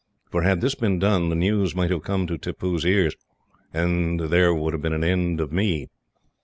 [0.31, 3.15] For had this been done, the news might have come to Tippoo's ears,
[3.71, 5.89] and there would have been an end of me.